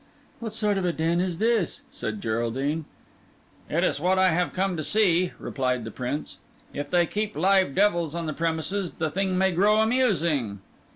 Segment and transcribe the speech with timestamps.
[0.39, 2.85] "What sort of a den is this?" said Geraldine.
[3.69, 6.39] "That is what I have come to see," replied the Prince.
[6.73, 10.57] "If they keep live devils on the premises, the thing may grow amusing."